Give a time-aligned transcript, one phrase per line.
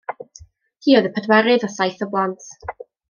[0.87, 2.43] Hi oedd y pedwerydd o saith o blant.